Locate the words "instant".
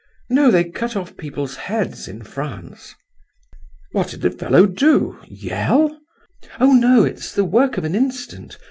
7.93-8.57